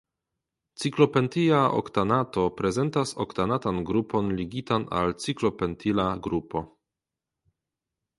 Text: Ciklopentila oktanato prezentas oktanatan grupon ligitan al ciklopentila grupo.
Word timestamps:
Ciklopentila 0.83 1.57
oktanato 1.81 2.45
prezentas 2.61 3.13
oktanatan 3.25 3.81
grupon 3.89 4.31
ligitan 4.39 4.87
al 5.01 5.13
ciklopentila 5.27 6.07
grupo. 6.29 6.63